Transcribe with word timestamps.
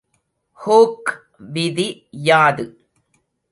Hook 0.59 1.11
விதி 1.53 1.87
யாது? 2.11 2.65